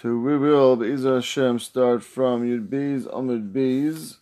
[0.00, 4.16] So we will, Be'ezah Hashem, start from Yud Beis, Amud Beis.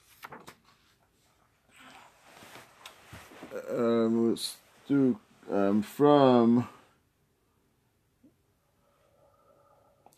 [3.70, 4.56] Um, let's
[4.88, 6.68] do um, from.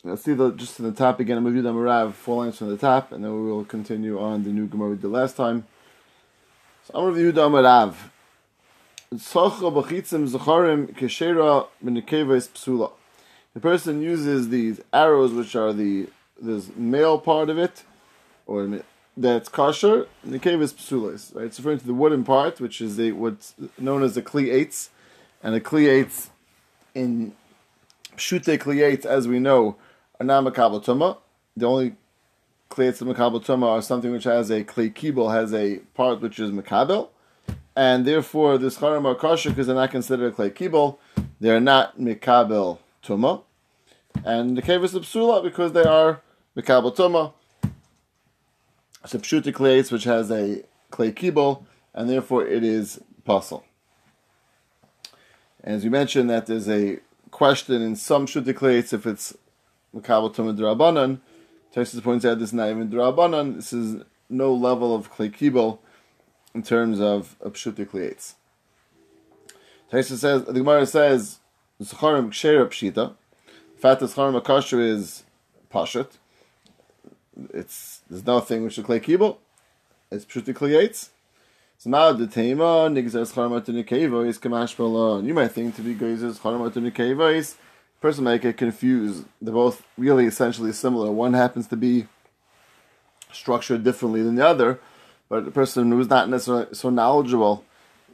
[0.03, 1.37] Let's see the just in the top again.
[1.37, 3.63] I'm going to do the Marav, four lines from the top, and then we will
[3.63, 5.67] continue on the new Gemara we did last time.
[6.85, 7.93] So I'm going to review the Marav.
[9.13, 12.93] Tzocha b'chitzim zacharim keshera b'nekeves psula.
[13.53, 16.07] The person uses these arrows, which are the
[16.41, 17.83] this male part of it,
[18.47, 18.81] or
[19.17, 20.07] that's kosher.
[20.23, 21.45] And the cave is psulas, right?
[21.45, 24.89] It's referring to the wooden part, which is what's known as the kliates,
[25.43, 26.29] and the kliates
[26.95, 27.33] in
[28.15, 29.75] shute kliates, as we know,
[30.19, 31.17] are not makabel.
[31.57, 31.95] The only
[32.69, 36.39] kliates of makabel tuma are something which has a kli kibel, has a part which
[36.39, 37.09] is makabel,
[37.75, 40.97] and therefore the charim are kosher because they're not considered a kli.
[41.41, 43.43] They're not mikabel tuma,
[44.23, 46.21] and the cave is psula because they are
[46.55, 47.33] mikabel tuma.
[49.03, 53.65] It's a clays which has a clay kibble, and therefore it is puzzle.
[55.63, 56.99] As you mentioned, that there's a
[57.31, 59.35] question in some pshuta clays if it's
[59.95, 61.19] mikabel tuma drabanan.
[61.73, 63.55] Tosfos points out this is not even drabanan.
[63.55, 65.81] This is no level of clay kibble
[66.53, 68.35] in terms of, of pshuta clays.
[69.91, 71.39] Tosfos says the Gemara says
[71.81, 73.13] Zacharim Kshera Pshita.
[73.77, 75.23] Fact is Charim Akasher is
[75.73, 76.17] Pashat.
[77.53, 79.39] It's there's nothing which is clay kibble.
[80.11, 81.09] It's Pshuti Kliyates.
[81.79, 85.25] So now the Tema Nigzas Charim Atunikeva is Kamash Balon.
[85.25, 87.55] You might think to be Gazes Charim Atunikeva is
[87.99, 89.25] person might get confused.
[89.41, 91.11] They're both really essentially similar.
[91.11, 92.07] One happens to be
[93.31, 94.79] structured differently than the other,
[95.29, 97.63] but the person who's not necessarily so knowledgeable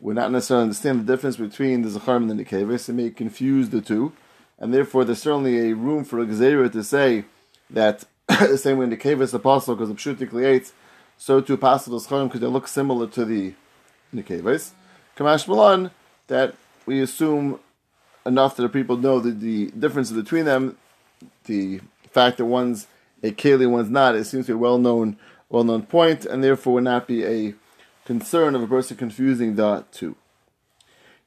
[0.01, 3.69] would not necessarily understand the difference between the Zacharim and the Nikevis It may confuse
[3.69, 4.13] the two.
[4.59, 7.25] And therefore, there's certainly a room for a Gezerah to say
[7.69, 10.71] that the same way in the Kevis apostle, because the Pshutik Lietz,
[11.17, 13.53] so too apostle Zacharim, because they look similar to the
[14.13, 14.71] Nikevis.
[15.15, 15.91] Kamash Malan,
[16.27, 16.55] that
[16.85, 17.59] we assume
[18.25, 20.77] enough that people know that the difference between them,
[21.45, 21.79] the
[22.11, 22.87] fact that one's
[23.23, 25.17] a Keli, one's not, it seems to be a well known
[25.49, 27.53] well known point, and therefore would not be a
[28.07, 30.15] concern of a person confusing the two.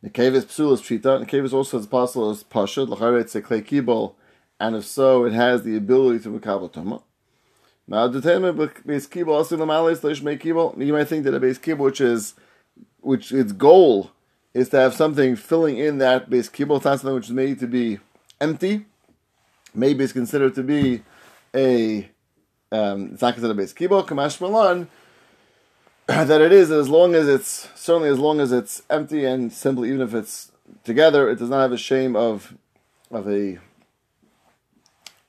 [0.03, 1.23] Nekev is psul is pshita.
[1.23, 2.85] Nekev is also as possible as pasha.
[2.85, 4.17] L'chayre it's a clay kibble,
[4.59, 7.03] and if so, it has the ability to mekabel tuma.
[7.87, 10.75] Now, the base kibble also l'malis leish make kibble.
[10.79, 12.33] You might think that a base kibble, which is
[13.03, 14.13] which its goal
[14.55, 17.59] is to have something filling in that base kibble, it's not something which is made
[17.61, 17.99] to be
[18.41, 18.87] empty.
[19.75, 21.03] Maybe it's considered to be
[21.55, 22.09] a
[22.73, 24.03] um, it's not considered a base kibble.
[24.05, 24.89] Kamash malan
[26.27, 29.91] that it is as long as it's certainly as long as it's empty and simply
[29.91, 30.51] even if it's
[30.83, 32.55] together, it does not have a shame of
[33.13, 33.61] of a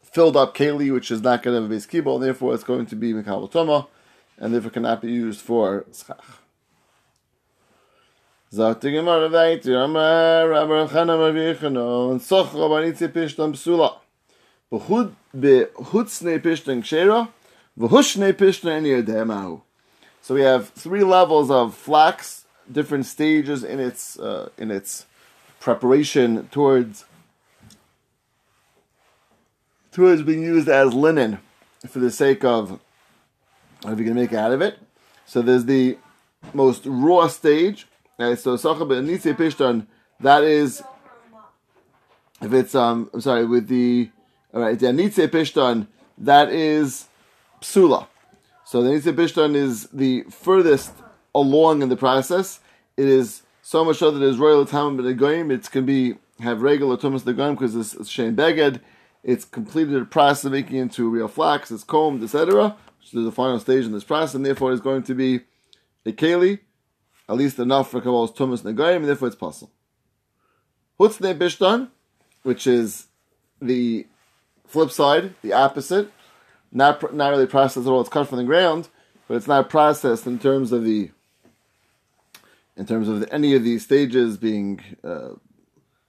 [0.02, 2.64] filled up keli, which is not going to have a base kibble, and therefore it's
[2.64, 3.88] going to be mikabel toma,
[4.40, 6.40] and therefore cannot be used for schach.
[8.52, 14.00] Sagt die Gemara weiter, Amar Rabbi Chana Mavichano, und Soch Rabbanitzi Pishtan Psula.
[14.72, 16.42] Behutzne
[17.78, 19.62] Eni Yedemahu.
[20.22, 25.06] So we have three levels of flax, different stages in its uh, in its
[25.60, 27.06] preparation towards
[29.92, 31.40] towards being used as linen
[31.88, 32.80] for the sake of
[33.82, 34.78] what you can make out of it.
[35.26, 35.98] So there's the
[36.54, 37.88] most raw stage.
[38.20, 38.38] Right?
[38.38, 38.56] So
[40.20, 40.84] that is
[42.42, 44.10] if it's um I'm sorry, with the
[44.54, 47.08] all right, the that is
[47.62, 48.08] psula.
[48.72, 50.94] So the Nitze Bishtan is the furthest
[51.36, 52.62] along in the process.
[52.96, 55.52] It is so much so that it is royal time but goyim.
[55.52, 58.80] It can be have regular tumas the goyim because it's, shem beged.
[59.26, 61.70] It's completed the process of making into real flax.
[61.70, 62.78] It's combed, etc.
[63.00, 65.42] Which is the final stage in this process, and therefore it's going to be
[66.06, 66.60] a keli,
[67.28, 69.74] at least enough for kabbal's tumas negoyim, and therefore it's possible.
[70.98, 71.90] Hutzne Bishtan,
[72.44, 73.08] which is
[73.62, 74.08] the
[74.66, 76.10] flip side, the opposite
[76.72, 78.02] not not really processed at all.
[78.02, 78.90] It's cut from the ground,
[79.28, 81.12] but it's not processed in terms of the
[82.78, 85.32] in terms of the, any of these stages being uh,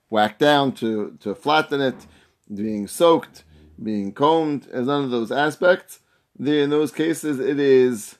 [0.09, 2.07] whacked down to to flatten it,
[2.53, 3.45] being soaked,
[3.83, 6.01] being combed, as none of those aspects.
[6.39, 8.17] The, in those cases, it is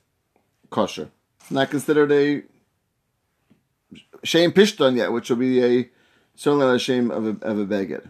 [0.71, 1.11] kosher.
[1.41, 2.43] It's not considered a
[4.23, 5.91] shame pishton yet, which will be a
[6.35, 8.03] certainly not a shame of a, of a.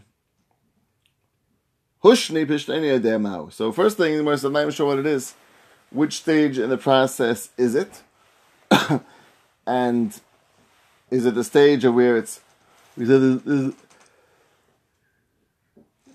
[2.02, 3.52] Hushni pishtani ademau.
[3.52, 5.34] So first thing, the I'm not even sure what it is.
[5.90, 8.02] Which stage in the process is it?
[9.66, 10.20] and
[11.10, 12.40] is it the stage of where it's
[12.96, 13.74] is it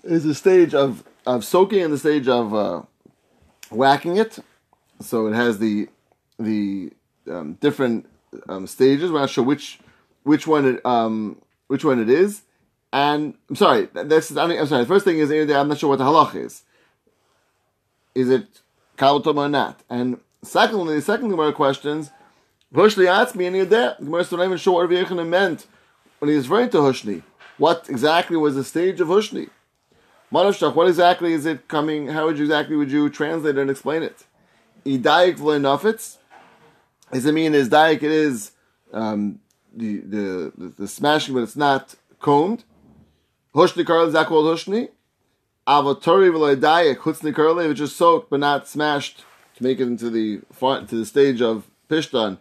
[0.04, 2.82] is, a stage of of soaking and the stage of uh,
[3.70, 4.38] whacking it.
[5.00, 5.88] So it has the
[6.38, 6.92] the
[7.30, 8.06] um, different
[8.48, 9.10] um, stages.
[9.10, 9.78] We're not sure which
[10.24, 12.42] which one it um, which one it is.
[12.92, 14.84] And I'm sorry, this is I'm sorry.
[14.84, 16.62] The first thing is I'm not sure what the halach is.
[18.14, 18.46] Is it
[18.96, 19.82] kalatoma or not?
[19.90, 22.10] And secondly, the second Gemara questions.
[22.74, 23.96] Hushni asked me, and you're there.
[23.98, 25.66] The Gemara not even sure what Rabbi Yochanan meant
[26.18, 27.22] when he was referring to Hushni.
[27.56, 29.48] What exactly was the stage of Hushni?
[30.32, 32.08] Manavshach, what exactly is it coming?
[32.08, 34.24] How would you exactly would you translate and explain it?
[34.84, 36.18] Idayik v'loinafitz.
[37.12, 38.02] Does it mean is daik?
[38.02, 38.52] It is
[38.92, 39.40] um,
[39.74, 42.64] the, the the smashing, but it's not combed.
[43.58, 44.88] Hushni karli is that called hushni?
[45.66, 49.24] Avatori v'loidayik hutzni karli, which is soaked but not smashed
[49.56, 52.38] to make it into the to the stage of pishtan.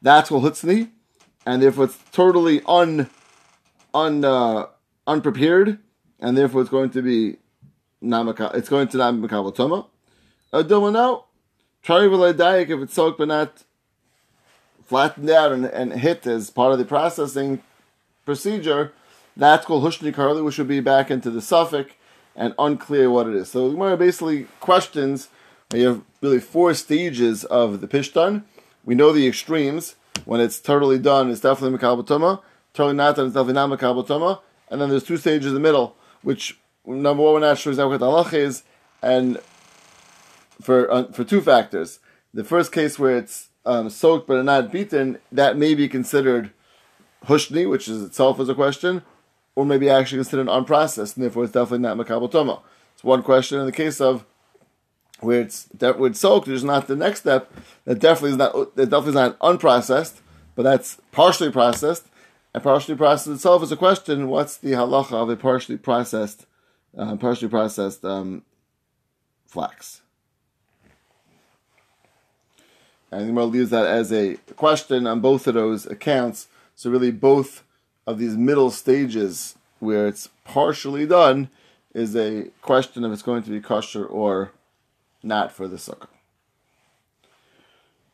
[0.00, 0.90] That's called hutzni,
[1.44, 3.10] and therefore it's totally un
[3.92, 4.66] un uh,
[5.08, 5.80] unprepared
[6.20, 7.38] and therefore it's going to be
[8.00, 8.54] namaka.
[8.54, 9.86] It's going to not be makabel toma.
[10.52, 11.24] Adomano,
[11.82, 13.64] try daik if it's soaked but not
[14.84, 17.60] flattened out and, and hit as part of the processing
[18.24, 18.92] procedure.
[19.40, 21.94] That's called hushni karli, which would be back into the suffix
[22.36, 23.50] and unclear what it is.
[23.50, 25.28] So the Gemara basically questions.
[25.72, 28.42] You have really four stages of the pishtan.
[28.84, 29.96] We know the extremes.
[30.26, 32.42] When it's totally done, it's definitely makabel toma.
[32.74, 34.40] Totally not done, it's definitely not makabatoma.
[34.68, 37.96] And then there's two stages in the middle which number one, we're not sure exactly
[37.96, 38.62] what the halach is,
[39.02, 39.38] and
[40.60, 42.00] for uh, for two factors.
[42.34, 46.50] The first case where it's um, soaked but not beaten, that may be considered
[47.24, 49.02] hushni, which is itself is a question,
[49.60, 52.62] or maybe actually considered unprocessed, and therefore it's definitely not makabel.
[52.94, 53.60] It's one question.
[53.60, 54.24] In the case of
[55.20, 57.52] where it's where it's soaked, there's not the next step.
[57.84, 60.20] That definitely is not that definitely is not unprocessed,
[60.54, 62.06] but that's partially processed.
[62.54, 66.46] And partially processed itself is a question: What's the halacha of a partially processed,
[66.96, 68.42] uh, partially processed um,
[69.46, 70.00] flax?
[73.12, 76.48] And we'll use that as a question on both of those accounts.
[76.74, 77.62] So really, both
[78.06, 81.50] of these middle stages where it's partially done
[81.94, 84.52] is a question if it's going to be kosher or
[85.22, 86.06] not for the sukkah.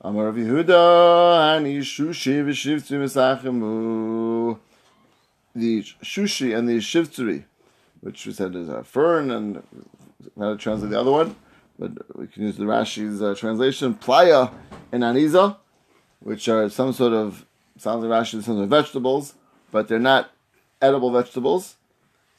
[0.01, 4.59] Amar Rav Yehuda, Ani Shushi v'Shivtzri Mesachemu.
[5.55, 7.45] The Shushi and the Shivtzri,
[8.01, 9.63] which we said is a fern, and
[10.39, 11.35] how to translate the other one,
[11.79, 14.51] but we can use the Rashi's uh, translation, Playa
[14.93, 15.57] and Aniza,
[16.21, 17.47] which are some sort of,
[17.79, 19.35] sounds like Rashi, some sort of vegetables,
[19.71, 20.31] but they're not
[20.81, 21.77] edible vegetables.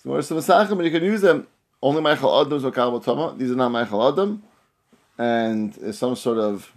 [0.03, 1.47] So there's some Mesachim, and you can use them.
[1.81, 3.35] Only Michael Adam is Tama.
[3.37, 4.43] These are not Michael Adam.
[5.17, 6.71] And some sort of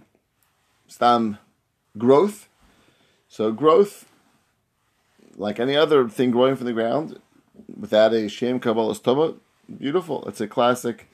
[0.86, 1.38] stam
[1.96, 2.48] growth.
[3.28, 4.08] So growth,
[5.36, 7.20] like any other thing growing from the ground,
[7.78, 9.36] without a shem kabbalah stoma,
[9.78, 10.26] beautiful.
[10.26, 11.08] It's a classic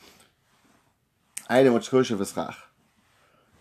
[1.48, 2.56] item which kosher v'schach.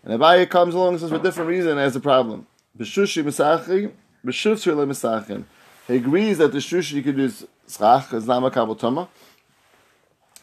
[0.02, 2.46] And Abaye comes along and says for a different reason has a problem.
[2.78, 3.92] B'shushi misachi,
[4.24, 5.44] b'shufsir le misachin.
[5.86, 9.08] He agrees that the shushi you could use schach is not makabel toma.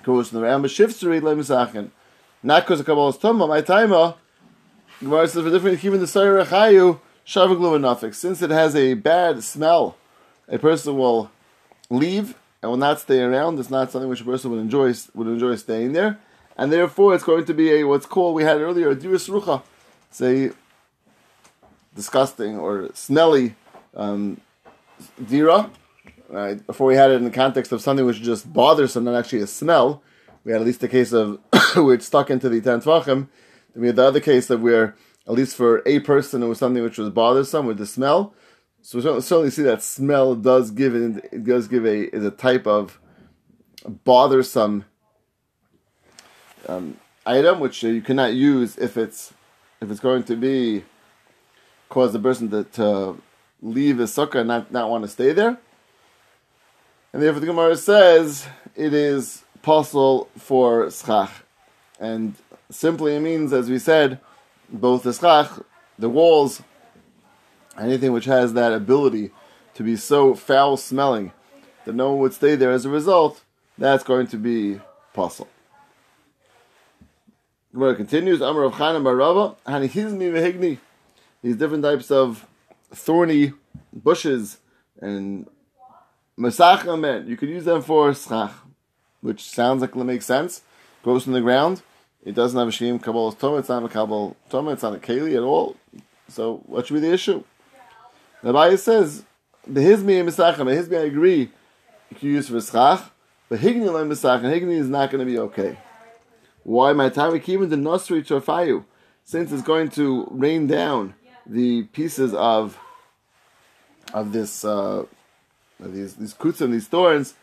[0.04, 1.90] Goes in the round, b'shifsir le misachin.
[2.42, 4.16] Not because of kabbalah toma, my timer
[5.04, 8.16] Gemara says for different even the Saira Chayu Shavaglu Nafik.
[8.16, 9.98] Since it has a bad smell,
[10.48, 11.30] a person will
[11.90, 13.60] leave and will not stay around.
[13.60, 16.20] It's not something which a person would enjoy would enjoy staying there,
[16.58, 19.62] and therefore it's going to be a what's called we had earlier a diris rucha.
[20.10, 20.52] It's a
[21.96, 23.56] disgusting or smelly
[23.96, 24.40] um,
[25.28, 25.70] dira.
[26.30, 26.66] Right?
[26.66, 29.48] Before we had it in the context of something which just bothersome, not actually a
[29.48, 30.02] smell.
[30.44, 31.40] We had at least a case of
[31.76, 33.28] where it's stuck into the ten tvachim
[33.76, 34.96] we had the other case that where,
[35.28, 38.34] at least for a person, it was something which was bothersome with the smell.
[38.82, 42.32] So we certainly see that smell does give it, it does give a is a
[42.32, 43.00] type of
[44.04, 44.86] bothersome
[46.68, 49.34] um, item which you cannot use if it's
[49.82, 50.84] if it's going to be
[51.90, 53.22] cause the person to, to
[53.64, 55.58] leave his sukkah and not, not want to stay there.
[57.14, 61.32] And therefore the Gemara says it is possible for schach.
[62.00, 62.36] And
[62.70, 64.20] simply it means, as we said,
[64.70, 65.50] both the schach,
[65.98, 66.62] the walls,
[67.80, 69.32] anything which has that ability
[69.76, 71.32] to be so foul smelling
[71.86, 73.44] that no one would stay there as a result,
[73.78, 74.80] that's going to be
[75.14, 75.50] possible.
[77.74, 80.78] Gemara continues, Amar of Chanan Barava, Hanihizmi Vehigni.
[81.42, 82.46] These different types of
[82.94, 83.54] thorny
[83.92, 84.58] bushes
[85.02, 85.48] and
[86.38, 88.52] Masach you could use them for schach,
[89.22, 90.62] which sounds like it makes sense.
[91.04, 91.82] Grows in the ground.
[92.24, 94.98] It doesn't have a Shem Kabbalah's Toma, it's not a Kabbalah Toma, it's not a
[94.98, 95.76] Keli at all.
[96.30, 97.44] So what should be the issue?
[98.42, 99.26] The Bible says,
[99.68, 101.52] the Hizmi and Misachim, the Hizmi I agree,
[102.10, 103.12] you can use for Schach,
[103.50, 105.78] But Higni and Higni is not going to be okay.
[106.64, 106.94] Why?
[106.94, 108.86] My time even the Nosri Torfayu,
[109.24, 111.14] since it's going to rain down
[111.46, 112.80] the pieces of
[114.14, 115.06] of this uh,
[115.80, 117.34] these these kuts and these thorns,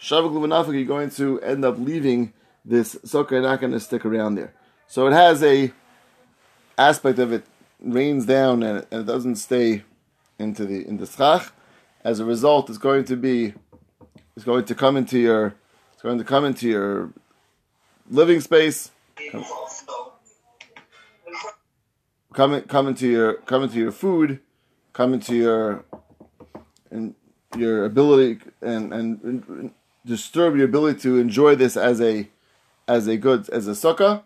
[0.00, 2.32] Shavak Lumanafik, you're going to end up leaving
[2.64, 4.52] this sukkah not going to stick around there.
[4.88, 5.72] So it has a
[6.78, 7.44] aspect of it
[7.80, 9.82] rains down and, and it doesn't stay
[10.38, 11.52] into the in the schach.
[12.02, 13.54] As a result, it's going to be
[14.36, 15.54] it's going to come into your
[15.92, 17.10] it's going to come into your
[18.10, 18.90] living space.
[22.32, 24.40] Come, come into your come into your food,
[24.92, 25.84] come into your
[26.94, 27.14] and
[27.56, 29.70] your ability and, and, and
[30.06, 32.28] disturb your ability to enjoy this as a
[32.86, 34.22] as a good as a sukkah,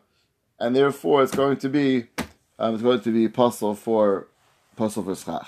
[0.59, 2.07] and therefore it's going to be
[2.59, 4.29] um, it's going to be possible for
[4.77, 5.47] possible for schach.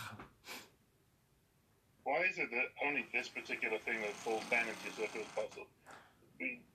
[2.05, 5.67] Why is it that only this particular thing that falls down into is possible?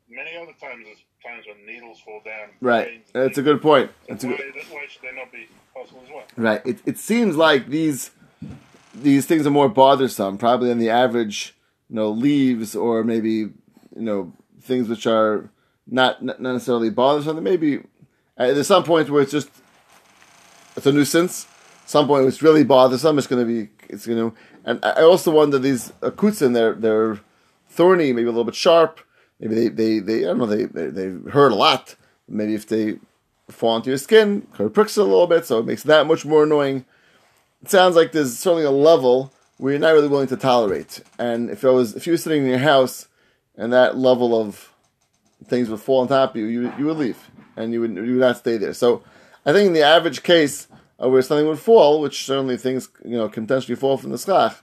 [0.08, 2.50] Many other times, there's times when needles fall down.
[2.62, 3.90] Right, that's a good point.
[4.08, 4.54] That's why, a good.
[4.70, 6.24] why should they not be possible as well?
[6.38, 6.62] Right.
[6.66, 8.12] It it seems like these
[9.02, 11.56] these things are more bothersome, probably than the average,
[11.90, 13.52] you know, leaves or maybe you
[13.96, 15.50] know things which are
[15.88, 17.42] not not necessarily bothersome.
[17.44, 17.78] Maybe
[18.38, 19.50] uh, there's some point where it's just
[20.76, 21.48] it's a nuisance.
[21.86, 23.18] Some point it's really bothersome.
[23.18, 24.38] It's going to be it's going to.
[24.64, 27.20] And I also wonder these akutzen they're they're
[27.70, 29.00] thorny, maybe a little bit sharp.
[29.40, 31.96] Maybe they they, they I don't know they, they they hurt a lot.
[32.28, 32.98] Maybe if they
[33.50, 36.26] fall into your skin, of pricks it a little bit, so it makes that much
[36.26, 36.86] more annoying.
[37.66, 41.02] It sounds like there's certainly a level where you're not really willing to tolerate.
[41.18, 43.08] And if I was if you were sitting in your house
[43.58, 44.72] and that level of
[45.46, 47.18] things would fall on top of you, you you would leave
[47.58, 48.76] and you would you would not stay there.
[48.76, 49.02] So
[49.48, 50.68] I think in the average case
[51.02, 54.20] uh, where something would fall, which certainly things you know can potentially fall from the
[54.20, 54.58] schach,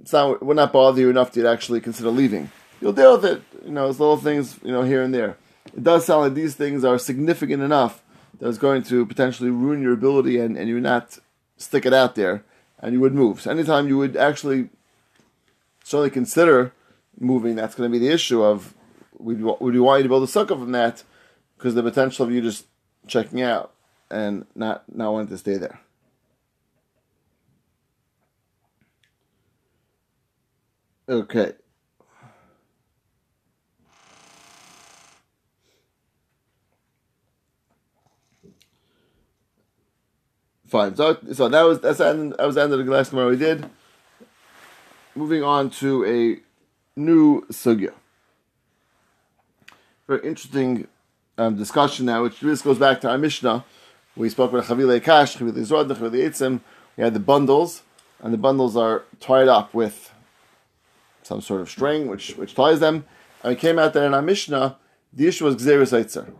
[0.00, 2.50] it's not would not bother you enough to actually consider leaving.
[2.80, 5.36] You'll deal with it, you know, as little things, you know, here and there.
[5.66, 8.02] It does sound like these things are significant enough
[8.38, 11.18] that it's going to potentially ruin your ability and, and you're not
[11.58, 12.44] stick it out there
[12.78, 13.42] and you would move.
[13.42, 14.70] So anytime you would actually
[15.84, 16.72] certainly consider
[17.20, 18.74] moving, that's going to be the issue of
[19.18, 21.02] would, would you want you to build a sukkah from that
[21.56, 22.66] because the potential of you just
[23.06, 23.72] checking out
[24.10, 25.80] and not not wanting to stay there.
[31.08, 31.52] Okay.
[40.68, 40.96] Fine.
[40.96, 43.68] So, so that was that's that was the end of the last Gemara we did.
[45.14, 47.92] Moving on to a new sugya.
[50.06, 50.86] Very interesting
[51.38, 53.64] um, discussion now, which this goes back to our Mishnah.
[54.14, 56.60] We spoke about Chavile Kash, Chavile Zrod, Chavile Eitzim.
[56.98, 57.82] We had the bundles,
[58.20, 60.12] and the bundles are tied up with
[61.22, 63.06] some sort of string which which ties them.
[63.42, 64.76] And we came out that in our Mishnah,
[65.14, 66.30] the issue was Eitzer.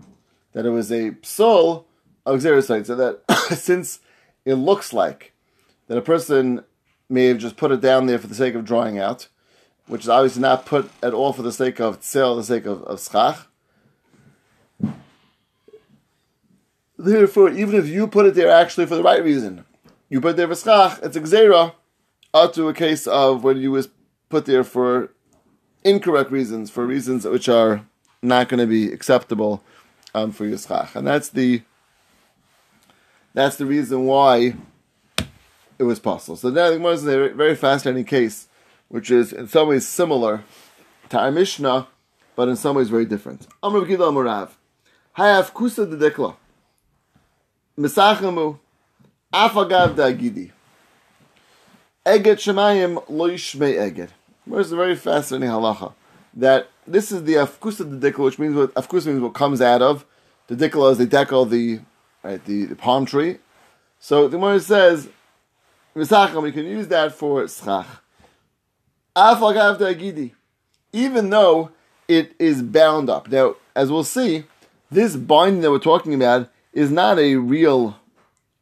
[0.52, 1.84] That it was a psal
[2.26, 4.00] of Eitzer, that since
[4.48, 5.34] it looks like
[5.88, 6.64] that a person
[7.10, 9.28] may have just put it down there for the sake of drawing out,
[9.86, 12.82] which is obviously not put at all for the sake of tzel, the sake of,
[12.84, 13.46] of schach.
[16.96, 19.66] Therefore, even if you put it there actually for the right reason,
[20.08, 21.74] you put it there for schach, it's a gzera,
[22.32, 23.90] out to a case of when you was
[24.30, 25.12] put there for
[25.84, 27.86] incorrect reasons, for reasons which are
[28.22, 29.62] not going to be acceptable
[30.14, 30.96] um, for your schach.
[30.96, 31.62] And that's the
[33.38, 34.54] that's the reason why
[35.78, 36.36] it was possible.
[36.36, 38.48] So now the is a very fascinating case,
[38.88, 40.42] which is in some ways similar
[41.10, 41.86] to our Mishnah,
[42.34, 43.46] but in some ways very different.
[43.62, 44.50] Amr Gila Murav.
[45.16, 46.34] Hayav Kusa de Dekla.
[47.78, 48.58] Mesachamu.
[49.32, 50.50] Afagav Dagidi.
[52.04, 54.08] Eget Shemayim lo yishmei Eget.
[54.46, 55.92] Where's a very fascinating halacha
[56.34, 59.82] that this is the afkusa the dikla, which means what afkusa means what comes out
[59.82, 60.04] of.
[60.48, 61.80] The dikla is the dekel, the
[62.28, 63.38] right, the, the palm tree.
[63.98, 65.08] So the Gemara says,
[65.96, 67.86] "Misacham," you can use that for schach.
[69.16, 70.32] Afagav dagidi,
[70.92, 71.70] even though
[72.06, 73.28] it is bound up.
[73.28, 74.44] Now, as we'll see,
[74.90, 77.98] this binding that we're talking about is not a real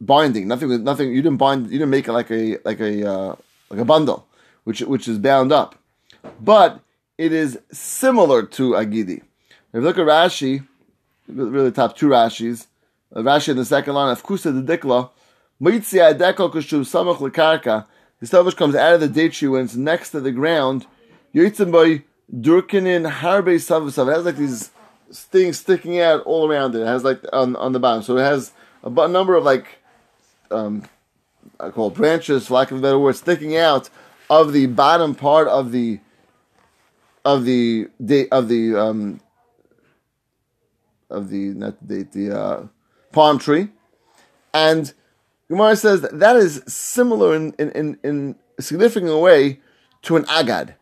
[0.00, 0.49] binding.
[0.49, 0.82] Nothing.
[0.82, 1.11] Nothing.
[1.11, 1.66] You didn't bind.
[1.66, 3.37] You didn't make it like a like a uh,
[3.70, 4.26] like a bundle,
[4.64, 5.76] which which is bound up,
[6.40, 6.80] but
[7.18, 9.18] it is similar to agidi.
[9.73, 10.66] If you look at Rashi,
[11.28, 12.66] really top two Rashis,
[13.23, 15.11] Rashi in the second line of Kusa the Dikla,
[15.61, 17.87] Mitzia Deko Kushum Samach Lekarka,
[18.20, 20.87] the which comes out of the date tree when it's next to the ground,
[21.35, 22.02] Yitzim by
[22.35, 24.08] Durkinin Harbe Savasav.
[24.08, 24.70] It has like these
[25.12, 26.80] things sticking out all around it.
[26.80, 28.02] It has like on, on the bottom.
[28.02, 29.66] So it has a number of like
[30.50, 30.85] um,
[31.58, 33.88] I call it branches, for lack of a better word, sticking out
[34.28, 36.00] of the bottom part of the
[37.25, 39.20] of the date of the um,
[41.11, 42.66] of the not the date the uh,
[43.16, 43.68] palm tree,
[44.52, 44.92] and
[45.49, 49.61] Gemara says that, that is similar in, in, in, in a significant way
[50.02, 50.75] to an agad,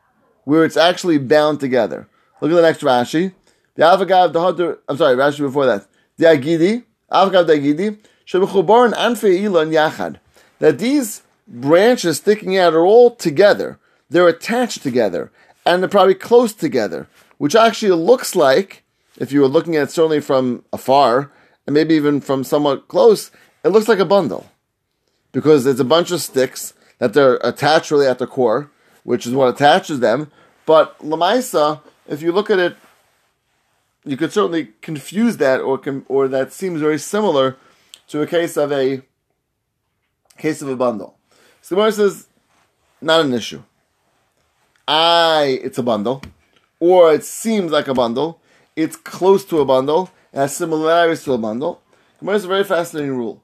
[0.42, 2.08] where it's actually bound together.
[2.40, 3.34] Look at the next Rashi.
[3.76, 4.78] The avagav the hadr.
[4.88, 5.86] I'm sorry, Rashi before that.
[6.16, 7.98] The agidi avagav the agidi
[8.32, 10.16] and anfe ilan yachad.
[10.58, 13.78] That these branches sticking out are all together.
[14.10, 15.30] They're attached together,
[15.64, 17.06] and they're probably close together,
[17.38, 18.82] which actually looks like,
[19.18, 21.30] if you were looking at it certainly from afar,
[21.66, 23.30] and maybe even from somewhat close,
[23.64, 24.50] it looks like a bundle.
[25.33, 28.71] Because it's a bunch of sticks that they're attached really at the core,
[29.02, 30.30] which is what attaches them.
[30.66, 32.76] But Lamaisa, if you look at it,
[34.04, 37.56] you could certainly confuse that, or or that seems very similar
[38.09, 39.02] to a case of a
[40.37, 41.16] case of a bundle.
[41.62, 42.26] So Gemara says,
[43.00, 43.62] not an issue.
[44.87, 46.23] I, it's a bundle,
[46.78, 48.40] or it seems like a bundle.
[48.76, 50.11] It's close to a bundle.
[50.34, 51.80] Has similarities to a bundle.
[52.18, 53.42] Gemara is a very fascinating rule.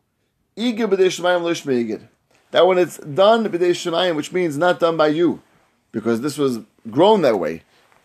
[0.56, 5.40] That when it's done b'dei which means not done by you,
[5.92, 6.58] because this was
[6.90, 7.62] grown that way.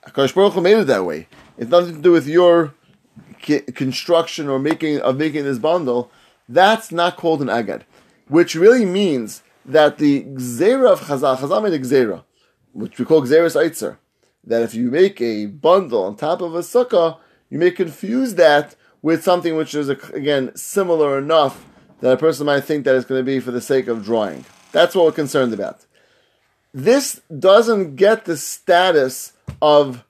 [0.07, 1.27] Akash Baruch made it that way.
[1.57, 2.75] It's nothing to do with your
[3.41, 6.11] construction or making of making this bundle.
[6.47, 7.85] That's not called an agad,
[8.27, 12.23] which really means that the gzera of Chazal, Chazal made a gzera,
[12.71, 13.97] which we call gzeras eitzer,
[14.43, 17.17] that if you make a bundle on top of a sukkah,
[17.55, 21.65] you may confuse that with something which is again similar enough
[22.01, 24.43] that a person might think that it's going to be for the sake of drawing.
[24.73, 25.85] That's what we're concerned about.
[26.73, 29.31] This doesn't get the status
[29.61, 30.03] of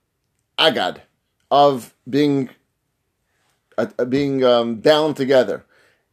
[0.57, 1.03] agad,
[1.51, 2.49] of being
[3.77, 5.65] uh, being um, bound together.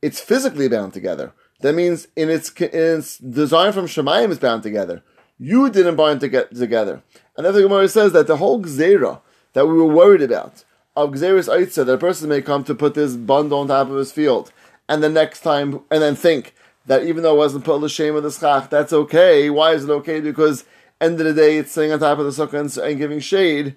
[0.03, 1.33] It's physically bound together.
[1.61, 5.03] That means in its, in its design from Shemayim is bound together.
[5.39, 7.03] You didn't bind to get together.
[7.39, 9.23] And then the Gemara says that the whole Gzera
[9.55, 10.65] that we were worried about,
[10.97, 13.97] of Gzeris Eitza, that a person may come to put this bundle on top of
[13.97, 14.53] his field,
[14.89, 16.55] and the next time, and then think
[16.87, 19.49] that even though it wasn't put shame of the schach, that's okay.
[19.50, 20.21] Why is it okay?
[20.21, 20.65] Because
[21.00, 23.76] end of the day, it's sitting on top of the sukkah and, giving shade.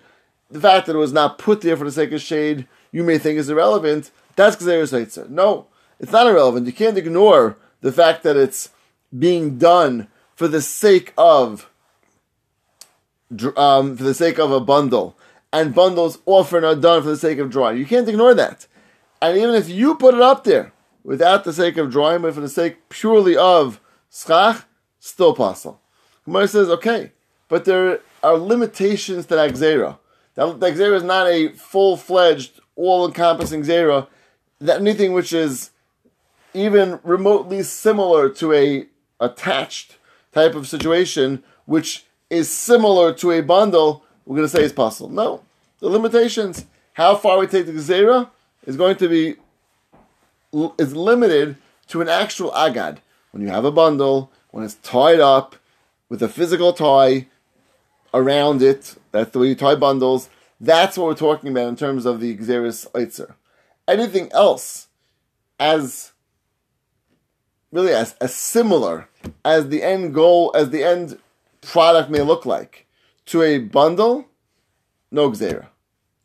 [0.50, 3.18] The fact that it was not put there for the sake of shade, you may
[3.18, 4.12] think is irrelevant.
[4.36, 5.30] That's Gzeris Eitza.
[5.30, 5.68] No,
[6.00, 6.68] it's not irrelevant.
[6.68, 8.70] You can't ignore the fact that it's
[9.18, 11.70] being done for the sake of
[13.58, 15.18] um, for the sake of a bundle,
[15.56, 17.78] and bundles often are done for the sake of drawing.
[17.78, 18.68] You can't ignore that.
[19.22, 22.42] And even if you put it up there without the sake of drawing, but for
[22.42, 23.80] the sake purely of
[24.12, 24.66] schach,
[25.00, 25.80] still possible.
[26.26, 27.14] Gemara says, okay,
[27.48, 29.98] but there are limitations to that gzera.
[30.34, 34.08] That, that gzera is not a full-fledged, all-encompassing gzera.
[34.60, 35.72] That anything which is
[36.54, 38.88] even remotely similar to a
[39.22, 39.98] attached
[40.34, 45.10] type of situation, which is similar to a bundle, we're going to say is possible.
[45.10, 45.44] No,
[45.80, 46.66] the limitations.
[46.94, 48.30] How far we take the gezerah
[48.66, 49.36] is going to be
[50.80, 51.58] is limited
[51.88, 53.02] to an actual agad.
[53.32, 55.58] When you have a bundle, when it's tied up
[56.08, 57.28] with a physical tie
[58.14, 60.30] around it, that's the way you tie bundles.
[60.62, 63.34] That's what we're talking about in terms of the Gzeris Eitzer.
[63.88, 64.88] Anything else,
[65.60, 66.14] as
[67.72, 69.10] really as, as similar
[69.44, 71.20] as the end goal, as the end
[71.62, 72.85] product may look like
[73.28, 74.26] to a bundle,
[75.12, 75.68] no Gzera.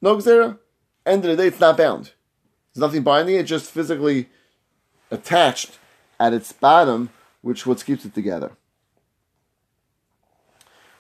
[0.00, 0.58] No Gzera.
[1.06, 2.12] End of the day, it's not bound.
[2.72, 4.28] There's nothing binding it, just physically
[5.10, 5.78] attached
[6.18, 7.10] at its bottom,
[7.40, 8.52] which what keeps it together.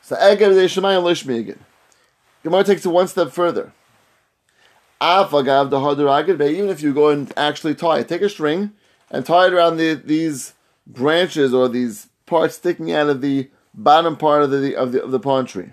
[0.02, 1.56] So Eged Shemayim Lishmi
[2.42, 3.72] Gemara takes it one step further.
[5.02, 8.72] Even if you go and actually tie it, take a string
[9.10, 10.54] and tie it around the, these
[10.86, 15.10] branches or these parts sticking out of the bottom part of the of the, of
[15.10, 15.70] the palm tree.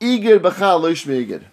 [0.00, 1.46] Igid b'chal loishmi igid.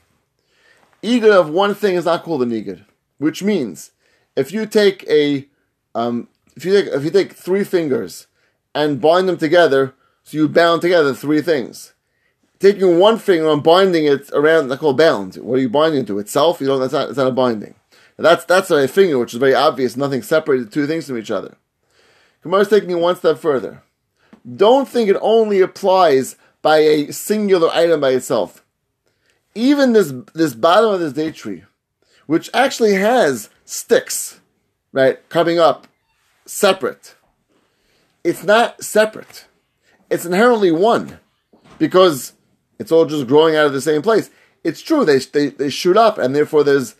[1.31, 2.85] of one thing is not called an igid,
[3.17, 3.91] which means
[4.35, 5.47] if you take a
[5.95, 8.27] um, if you take if you take three fingers
[8.73, 11.93] and bind them together, so you bound together three things.
[12.59, 15.35] Taking one finger and binding it around, that's called bound.
[15.35, 16.19] What are you binding to?
[16.19, 16.61] Itself?
[16.61, 17.75] You know, that's not, that's not a binding.
[18.17, 19.97] That's that's a finger, which is very obvious.
[19.97, 21.57] Nothing separated two things from each other.
[22.43, 23.83] Gemara is taking it one step further.
[24.55, 28.65] Don't think it only applies by a singular item by itself.
[29.53, 31.63] Even this this bottom of this date tree,
[32.25, 34.39] which actually has sticks,
[34.91, 35.85] right, coming up
[36.47, 37.13] separate.
[38.23, 39.45] It's not separate.
[40.09, 41.19] It's inherently one
[41.77, 42.33] because
[42.79, 44.31] it's all just growing out of the same place.
[44.63, 46.95] It's true they they, they shoot up and therefore there's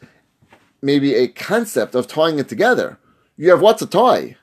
[0.80, 3.00] maybe a concept of tying it together.
[3.36, 4.38] You have what's a tie?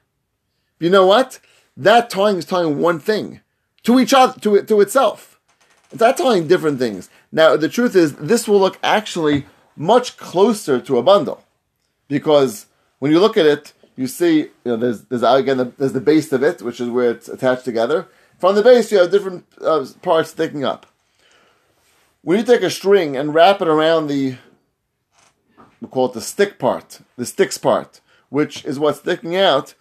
[0.81, 1.39] You know what?
[1.77, 3.41] That tying is tying one thing
[3.85, 5.41] to each other, to, to itself.
[5.91, 7.11] It's not telling different things.
[7.31, 11.45] Now, the truth is, this will look actually much closer to a bundle,
[12.09, 12.67] because
[12.99, 16.01] when you look at it, you see, you know, there's there's again the, there's the
[16.01, 18.09] base of it, which is where it's attached together.
[18.39, 20.87] From the base, you have different uh, parts sticking up.
[22.23, 24.37] When you take a string and wrap it around the,
[25.81, 29.75] we call it the stick part, the sticks part, which is what's sticking out,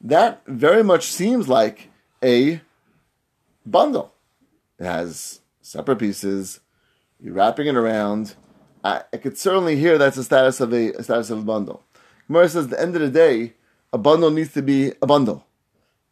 [0.00, 1.88] that very much seems like
[2.22, 2.60] a
[3.66, 4.14] bundle.
[4.78, 6.60] It has separate pieces.
[7.20, 8.34] You're wrapping it around.
[8.84, 11.82] I, I could certainly hear that's the status of a, a status of a bundle.
[12.26, 13.54] Gemara says, at the end of the day,
[13.92, 15.46] a bundle needs to be a bundle.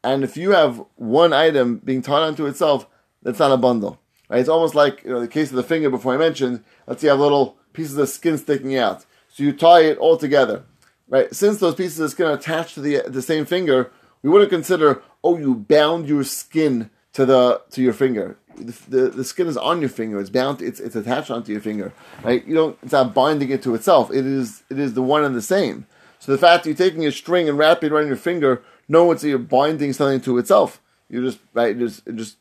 [0.03, 2.87] And if you have one item being tied onto itself,
[3.23, 3.99] that's not a bundle.
[4.29, 4.41] Right?
[4.41, 6.63] It's almost like you know the case of the finger before I mentioned.
[6.87, 10.17] Let's say you have little pieces of skin sticking out, so you tie it all
[10.17, 10.65] together.
[11.09, 11.35] Right?
[11.35, 13.91] Since those pieces of skin are attached to the the same finger,
[14.23, 18.37] we wouldn't consider oh you bound your skin to the to your finger.
[18.57, 20.21] The, the, the skin is on your finger.
[20.21, 20.63] It's bound.
[20.63, 21.93] It's it's attached onto your finger.
[22.23, 22.47] Right?
[22.47, 22.79] You don't.
[22.83, 24.11] It's not binding it to itself.
[24.11, 25.87] It is it is the one and the same.
[26.21, 29.05] So the fact that you're taking a string and wrapping it around your finger, no
[29.05, 30.81] one's you're binding something to itself.
[31.09, 31.77] You're just right.
[31.77, 32.37] You're just just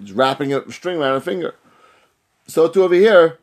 [0.00, 1.54] it's wrapping a string around a finger.
[2.46, 3.38] So to over here,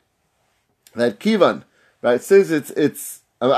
[0.95, 1.63] that kivan,
[2.01, 2.21] right?
[2.21, 3.51] Since it's it's um,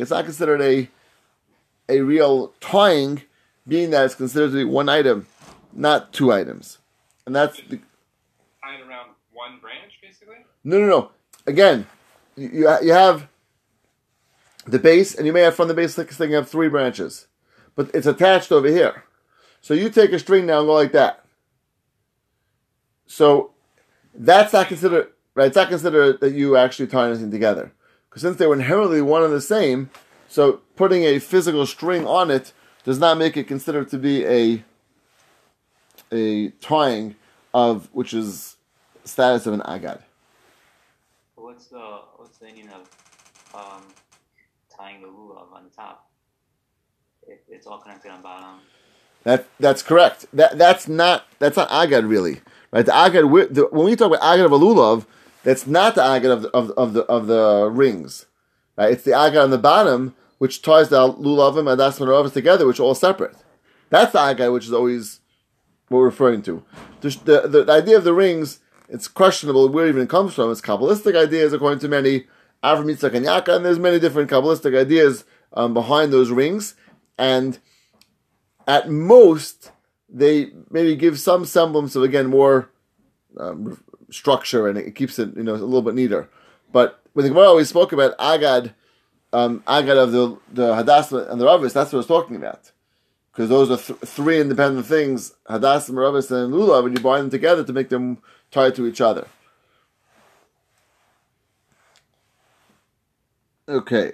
[0.00, 0.88] it's not considered a
[1.88, 3.22] a real tying,
[3.66, 5.26] being that it's considered to be one item,
[5.72, 6.78] not two items,
[7.26, 7.80] and that's the,
[8.62, 10.36] tying around one branch, basically.
[10.64, 11.10] no, no, no.
[11.46, 11.86] Again,
[12.36, 13.28] you you have
[14.66, 17.26] the base, and you may have from the base thing have three branches,
[17.74, 19.04] but it's attached over here.
[19.60, 21.24] So you take a string now and go like that.
[23.06, 23.52] So
[24.14, 25.48] that's not considered right.
[25.48, 27.72] It's not considered that you actually tie anything together
[28.08, 29.90] because since they were inherently one and the same,
[30.28, 32.52] so putting a physical string on it
[32.86, 34.64] does not make it considered to be a
[36.12, 37.16] a tying
[37.52, 38.56] of which is
[39.04, 40.02] status of an agad.
[41.34, 42.88] What's the what's the meaning of
[43.54, 43.82] um,
[44.74, 46.08] tying the lulav on the top?
[47.26, 48.60] If it's all connected on bottom.
[49.24, 50.26] That that's correct.
[50.32, 52.86] That that's not that's not agad really, right?
[52.86, 55.06] The agad the, when we talk about agad of a lulav,
[55.42, 58.26] that's not the agad of the, of, of the of the rings,
[58.76, 58.92] right?
[58.92, 62.84] It's the agad on the bottom which ties the lulavim and das together, which are
[62.84, 63.36] all separate.
[63.90, 65.20] That's the agad which is always
[65.88, 66.64] what we're referring to.
[67.00, 70.50] The, the, the, idea of the rings, it's questionable where it even comes from.
[70.50, 72.24] It's Kabbalistic ideas according to many,
[72.62, 76.74] Avram Yitzchak and and there's many different Kabbalistic ideas um, behind those rings.
[77.16, 77.58] And
[78.66, 79.70] at most,
[80.08, 82.70] they maybe give some semblance of again more
[83.38, 86.28] um, structure and it keeps it you know a little bit neater.
[86.72, 88.74] But when the Gemara always spoke about agad,
[89.36, 92.72] um, agad of the the hadassah and the ravis, that's what I was talking about.
[93.30, 97.30] Because those are th- three independent things: hadassah, ravis, and lulav, and you bind them
[97.30, 98.18] together to make them
[98.50, 99.26] tied to each other.
[103.68, 104.12] Okay.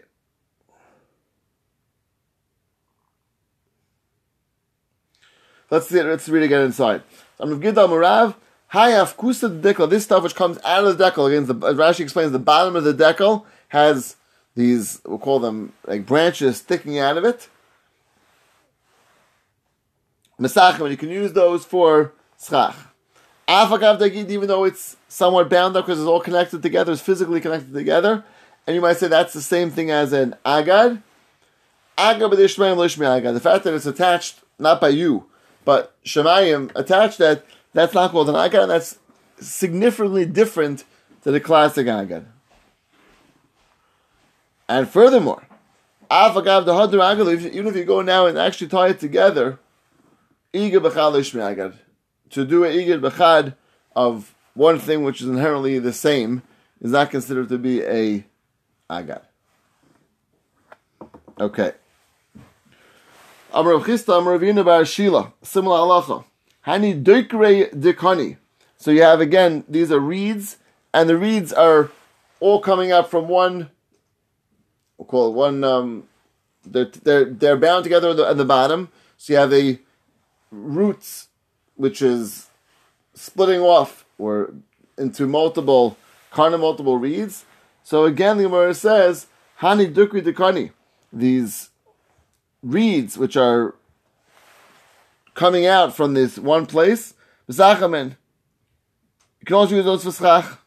[5.71, 6.03] Let's see.
[6.03, 7.03] Let's read again inside.
[7.39, 8.35] I'm Gidal Marav.
[8.73, 9.89] Hayaf kusa dekel.
[9.89, 11.29] This stuff which comes out of the dekel.
[11.29, 14.17] Again, the, as Rashi explains, the bottom of the dekel has
[14.55, 15.01] these.
[15.05, 17.49] We'll call them like branches sticking out of it.
[20.41, 22.13] Mesachim, and you can use those for
[22.43, 22.75] schach.
[23.49, 27.41] Afakav dagid, even though it's somewhat bound up because it's all connected together, it's physically
[27.41, 28.25] connected together,
[28.67, 31.03] and you might say that's the same thing as an agad.
[31.99, 33.35] Agad b'dishmayim lishmi agad.
[33.35, 35.27] The fact that it's attached not by you,
[35.65, 38.99] but Shemayim attached that, that's not called an Agad, that's
[39.41, 40.85] significantly different
[41.23, 42.27] to the classic Agad.
[44.69, 45.47] And furthermore,
[46.11, 49.59] even if you go now and actually tie it together,
[50.53, 50.71] to
[52.45, 53.55] do an Igad Bechad
[53.97, 56.43] of one thing which is inherently the same,
[56.81, 58.25] is not considered to be a
[58.91, 59.23] Agad.
[61.41, 61.73] Okay.
[63.55, 66.25] Amar Chisda, Amar Ravina Bar Shila, similar halacha.
[66.67, 68.37] Hani dikani.
[68.77, 70.57] So you have again, these are reeds,
[70.93, 71.91] and the reeds are
[72.41, 73.71] all coming up from one.
[74.99, 75.65] It one.
[75.65, 76.05] Um,
[76.65, 78.89] they're they're they're bound together at the, at the bottom.
[79.17, 79.79] So you have a
[80.51, 81.29] roots,
[81.77, 82.49] which is
[83.15, 84.55] splitting off or
[84.97, 85.97] into multiple
[86.55, 87.45] of multiple reeds.
[87.83, 89.27] So again, the Gemara says,
[89.61, 90.71] "Hani dukri dikani."
[91.13, 91.71] These
[92.63, 93.75] reeds which are
[95.35, 97.15] coming out from this one place.
[99.41, 100.59] You can also use those for schach.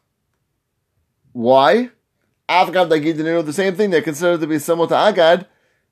[1.32, 1.92] Why?
[2.50, 3.90] Avgad Dagid the same thing.
[3.90, 5.48] They're considered to be similar to Agad.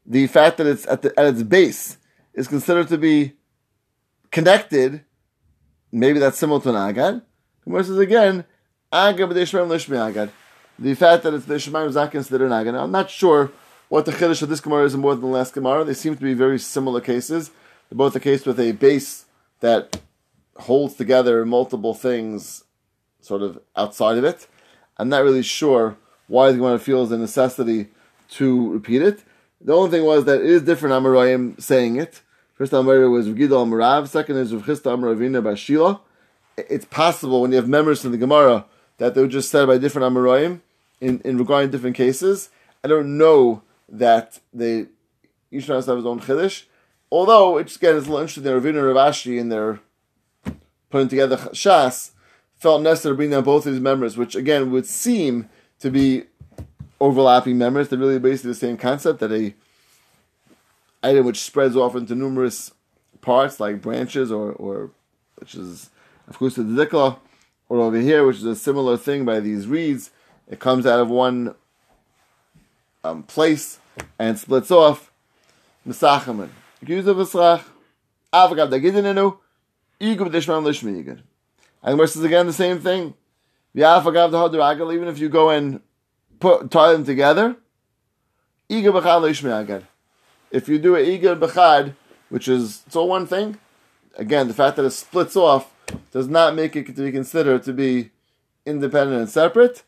[0.06, 1.98] The fact that it's at, the, at its base
[2.34, 3.34] is considered to be
[4.32, 5.06] connected
[5.94, 7.22] maybe that's similar to an agad.
[7.64, 8.46] Gemara says again,
[8.92, 10.32] agad b'dei lishmi agad.
[10.80, 12.76] The fact that it's the shemaim is not considered an agad.
[12.76, 13.52] I'm not sure
[13.88, 15.84] what the chiddush of this Gemara is more than the last Gemara.
[15.84, 17.52] They seem to be very similar cases.
[17.90, 19.26] They're both a case with a base
[19.60, 20.02] that
[20.58, 22.64] holds together multiple things
[23.22, 24.48] sort of outside of it.
[24.98, 27.88] I'm not really sure why the Gemara feels the necessity
[28.32, 29.24] to repeat it.
[29.62, 32.22] The only thing was that it is different Amoraim saying it.
[32.54, 36.00] First Amar was Gidal Amarav, second is Rechista Amaravina Bashila.
[36.58, 38.66] It's possible when you have members from the Gemara
[38.98, 40.62] that they were just said by different Amoraim
[41.02, 42.50] in, in regarding different cases.
[42.84, 44.88] I don't know that they
[45.52, 46.64] each one has to have his own Chiddush.
[47.12, 49.80] Although, it's again, it's a little interesting that Ravina and Rav Ashi in their
[50.90, 52.12] putting together Shas
[52.56, 55.50] felt necessary to bring down both of these members, which again would seem
[55.84, 56.24] to be
[57.02, 57.90] overlapping members.
[57.90, 59.54] They're really basically the same concept that a
[61.04, 62.72] item which spreads off into numerous
[63.20, 64.92] parts like branches or, or
[65.36, 65.90] which is
[66.30, 67.18] of course the dikla,
[67.68, 70.12] or over here, which is a similar thing by these reeds.
[70.50, 71.54] It comes out of one
[73.04, 73.80] um, place
[74.18, 75.12] and splits off.
[75.86, 76.50] Misachaman.
[76.86, 77.18] Use of.
[80.00, 81.20] Igub dishman lishmi
[81.82, 83.16] And versus again the same thing.
[83.76, 85.82] Even if you go and
[86.40, 87.56] put tie them together,
[88.70, 88.86] If
[90.68, 91.96] you do a igub b'chad,
[92.30, 93.58] which is it's all one thing,
[94.16, 95.74] again the fact that it splits off
[96.12, 98.12] does not make it to be considered to be
[98.66, 99.82] independent and separate,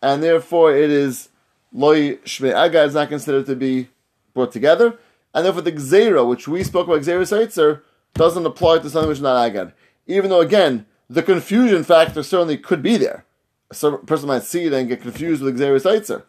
[0.00, 1.28] and therefore it is
[1.72, 3.88] loy shmei agad is not considered to be
[4.34, 4.98] brought together,
[5.34, 7.82] and therefore the gzera, which we spoke about gzera seitzer,
[8.14, 9.72] doesn't apply to something which is not agad.
[10.06, 13.24] Even though again the confusion factor certainly could be there.
[13.72, 16.24] A person might see it and get confused with gzera seitzer,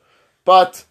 [0.46, 0.86] but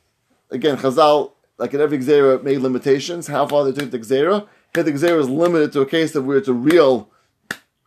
[0.51, 3.27] again Chazal, like in every gzera, made limitations.
[3.27, 4.47] How far they took the gzera.
[4.75, 7.11] Here the gzera is limited to a case of where it's a real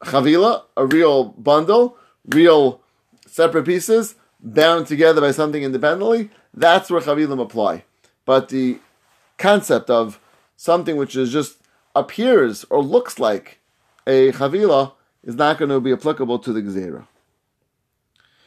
[0.03, 1.97] chavila, a real bundle,
[2.27, 2.81] real
[3.27, 6.29] separate pieces bound together by something independently.
[6.53, 7.83] That's where chavilim apply.
[8.25, 8.79] But the
[9.37, 10.19] concept of
[10.55, 11.57] something which is just
[11.95, 13.59] appears or looks like
[14.07, 17.07] a chavila is not going to be applicable to the gzera.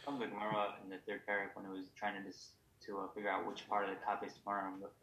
[0.04, 2.50] From the Gemara in the third paragraph when it was trying to dis-
[2.86, 4.38] to uh, figure out which part of the kapis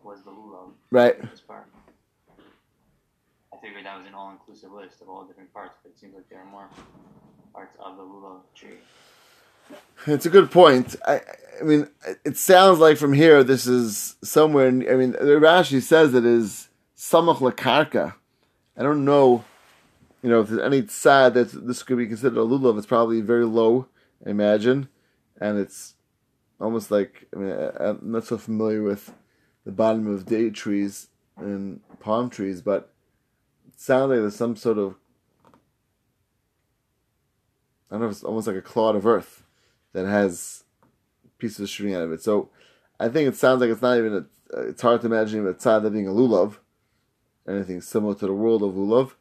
[0.01, 0.71] was the lulav.
[0.89, 1.17] Right.
[3.51, 6.30] I figured that was an all-inclusive list of all different parts, but it seems like
[6.30, 6.69] there are more
[7.54, 8.78] parts of the lulav tree.
[10.08, 10.95] It's a good point.
[11.06, 11.19] I,
[11.60, 11.89] I mean,
[12.23, 14.67] it sounds like from here this is somewhere.
[14.67, 18.13] In, I mean, the Rashi says it is samach lakarka.
[18.78, 19.43] I don't know,
[20.21, 22.78] you know, if there's any sad that this could be considered a lulav.
[22.78, 23.88] It's probably very low,
[24.25, 24.88] I imagine,
[25.41, 25.94] and it's
[26.59, 29.13] almost like I mean, I, I'm not so familiar with
[29.65, 32.91] the bottom of date trees and palm trees, but
[33.67, 34.95] it sounds like there's some sort of
[37.89, 39.43] I don't know it's almost like a clod of earth
[39.93, 40.63] that has
[41.37, 42.21] pieces string out of it.
[42.21, 42.49] So
[42.99, 45.91] I think it sounds like it's not even a, it's hard to imagine a tzad
[45.91, 46.57] being a lulav,
[47.47, 49.13] anything similar to the world of lulav,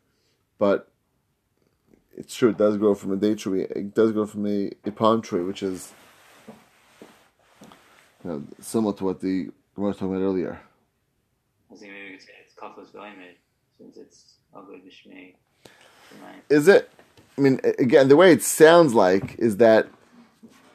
[0.59, 0.89] but
[2.17, 2.51] it's true.
[2.51, 3.63] It does grow from a date tree.
[3.63, 5.93] It does grow from a, a palm tree, which is
[8.25, 10.61] you know, similar to what the Gemara was talking about earlier.
[11.71, 12.87] I think maybe it's, it's kafos
[13.79, 15.35] since it's ugly b'shmei.
[16.49, 16.91] Is it?
[17.37, 19.89] I mean, again, the way it sounds like is that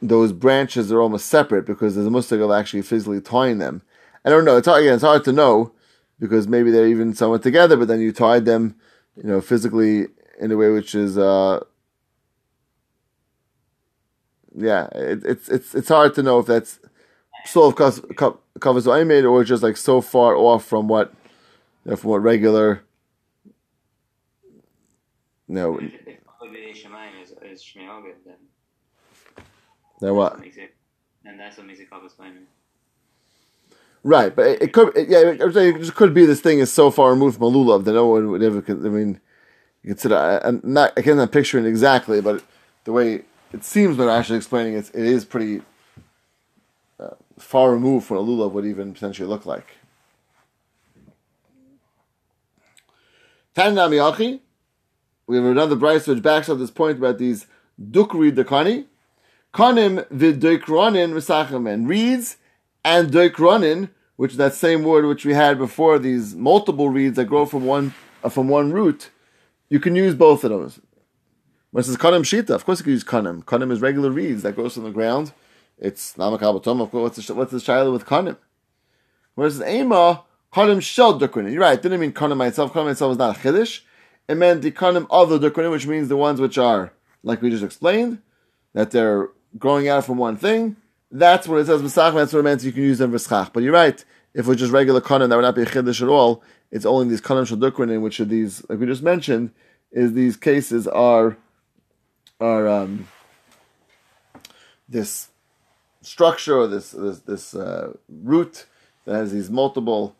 [0.02, 3.82] those branches are almost separate because there's a mustig actually physically tying them.
[4.24, 4.58] I don't know.
[4.58, 5.72] It's hard, again, it's hard to know
[6.18, 8.76] because maybe they're even somewhat together, but then you tied them,
[9.16, 10.08] you know, physically
[10.38, 11.64] in a way which is, uh,
[14.54, 16.79] yeah, it, it's it's it's hard to know if that's
[17.44, 21.12] still of covers I made or just like so far off from what,
[21.84, 22.82] you know, from what regular,
[25.48, 25.78] you know.
[25.78, 26.18] If, if
[27.22, 27.74] is, is
[28.24, 28.34] then
[30.00, 30.40] then what?
[31.24, 32.40] and that's what makes it disclaimer.
[34.02, 36.90] Right, but it, it could, it, yeah, it just could be this thing is so
[36.90, 38.64] far removed from a lulav that no one would ever.
[38.66, 39.20] I mean,
[39.82, 40.40] you consider.
[40.42, 40.94] I'm not.
[40.96, 42.42] I can't picture it exactly, but
[42.84, 45.60] the way it seems when I'm actually explaining it, it is pretty
[47.40, 49.76] far removed from a lulav would even potentially look like.
[53.56, 54.40] Tanami
[55.26, 57.46] We have another Braisa which backs up this point about these
[57.80, 58.86] dukri dakani.
[59.52, 62.36] Kanim v'doikronin v'sachem, reeds
[62.84, 67.24] and doikronin, which is that same word which we had before, these multiple reeds that
[67.24, 69.10] grow from one uh, from one root,
[69.68, 70.78] you can use both of those.
[71.72, 73.44] When it says kanim shita, of course you can use kanim.
[73.44, 75.32] Kanim is regular reeds that grows from the ground.
[75.80, 77.16] It's namakabatom, of course.
[77.16, 78.36] What's the, what's the shiloh with kanim?
[79.34, 81.52] Whereas ema, kanim shel doikronin.
[81.52, 82.72] You're right, it didn't mean kanim itself.
[82.72, 83.80] Kanim itself is not a chiddush.
[84.28, 87.50] It meant the kanim of the doikronin, which means the ones which are like we
[87.50, 88.20] just explained,
[88.72, 90.76] that they're growing out from one thing,
[91.10, 93.52] that's what it says B'sach, that's what it means you can use them V'schach.
[93.52, 94.02] But you're right,
[94.34, 96.42] if it's just regular kanim, that would not be a chiddush at all.
[96.70, 99.52] It's only these kanim shadukrin, in which are these, like we just mentioned,
[99.92, 101.36] is these cases are
[102.38, 103.08] are um,
[104.88, 105.28] this
[106.02, 108.66] structure or this this, this uh, root
[109.04, 110.16] that has these multiple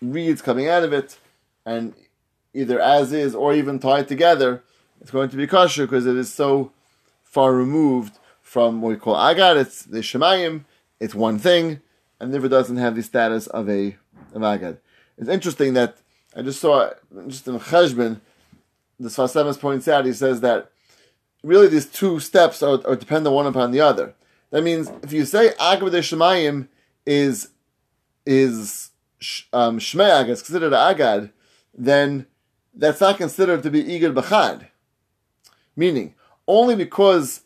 [0.00, 1.18] reeds coming out of it,
[1.64, 1.94] and
[2.54, 4.62] either as is or even tied together,
[5.00, 6.72] it's going to be kosher because it is so
[7.24, 9.56] far removed from what we call agad.
[9.56, 10.64] It's the shemayim.
[11.00, 11.80] It's one thing,
[12.18, 13.96] and never doesn't have the status of a
[14.34, 14.78] of agad.
[15.16, 15.98] It's interesting that
[16.36, 16.90] I just saw
[17.26, 18.20] just in Cheshbon,
[18.98, 20.04] the Sfas Emes points out.
[20.04, 20.70] He says that
[21.42, 24.14] really these two steps are, are dependent one upon the other.
[24.50, 26.68] That means if you say agad shemayim
[27.06, 27.48] is
[28.24, 28.90] is
[29.52, 31.30] um, shmei agad, it's considered agad,
[31.76, 32.26] then
[32.74, 34.68] that's not considered to be igad b'chad.
[35.76, 36.14] Meaning,
[36.46, 37.42] only because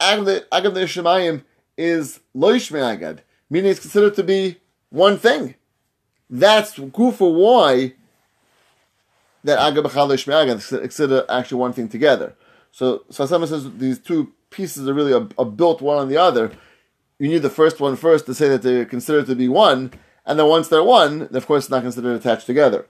[0.00, 1.42] Agad Shemayim
[1.76, 4.58] is Loish Agad, meaning it's considered to be
[4.90, 5.54] one thing.
[6.30, 7.94] That's Kufa why
[9.42, 12.34] that Agad B'chal Loish Agad is considered actually one thing together.
[12.72, 16.52] So, so says these two pieces are really are, are built one on the other.
[17.18, 19.92] You need the first one first to say that they're considered to be one,
[20.26, 22.86] and then once they're one, of course, it's not considered attached together.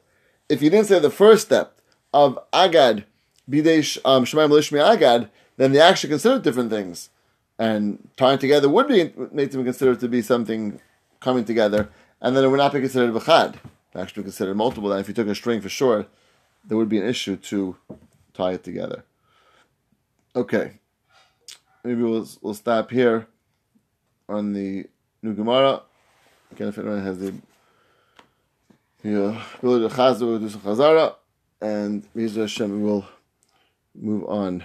[0.48, 1.81] If you didn't say the first step
[2.12, 3.05] of Agad,
[3.50, 7.11] Bidesh um, Shemaim Lishmi Agad, then they actually consider different things.
[7.59, 10.81] And tying together would be made to be considered to be something
[11.20, 11.88] coming together,
[12.20, 13.57] and then it would not be considered b'chad.
[13.94, 14.90] Actually, considered multiple.
[14.90, 16.07] And if you took a string for sure,
[16.64, 17.77] there would be an issue to
[18.33, 19.05] tie it together.
[20.35, 20.81] Okay,
[21.85, 23.27] maybe we'll we'll stop here
[24.29, 24.87] on the
[25.23, 25.83] new Gemara.
[26.53, 27.35] Again, if anyone has the
[29.03, 31.14] yeah, uh, ability to chazar, we'll do some chazara,
[31.61, 33.05] and Mizra Hashem will
[33.94, 34.64] move on.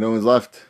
[0.00, 0.60] No one's left.